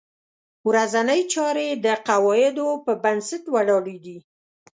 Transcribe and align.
ورځنۍ 0.69 1.21
چارې 1.33 1.67
د 1.85 1.87
قواعدو 2.07 2.67
په 2.85 2.93
بنسټ 3.03 3.43
ولاړې 3.55 3.97
دي. 4.05 4.17